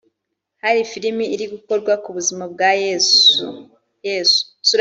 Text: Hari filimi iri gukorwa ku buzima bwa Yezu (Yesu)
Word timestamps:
Hari 0.63 0.79
filimi 0.91 1.23
iri 1.33 1.45
gukorwa 1.53 1.93
ku 2.03 2.09
buzima 2.17 2.43
bwa 2.53 2.69
Yezu 2.83 3.45
(Yesu) 4.07 4.41